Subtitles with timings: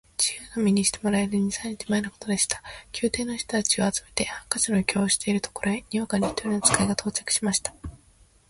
[0.17, 2.63] 自由の身にしてもらえる二三日前のことでした。
[3.03, 7.71] 宮廷の人たちを集めて、ハンカチの余興をしているところへ、にわかに一人の使が到着しました。